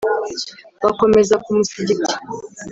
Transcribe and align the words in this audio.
bakomeza 0.83 1.35
ku 1.43 1.49
musigiti 1.57 2.11